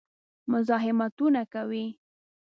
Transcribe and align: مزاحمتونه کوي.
مزاحمتونه 0.51 1.41
کوي. 1.53 1.85